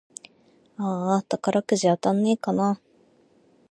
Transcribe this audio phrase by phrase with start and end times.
[0.77, 2.81] あーあ、宝くじ当たんねぇかな